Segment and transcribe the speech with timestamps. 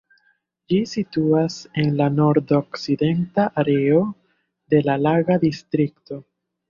[0.71, 4.03] Ĝi situas en la nord-okcidenta areo
[4.75, 6.23] de la Laga Distrikto.